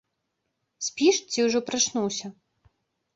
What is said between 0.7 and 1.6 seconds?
Спіш ці ўжо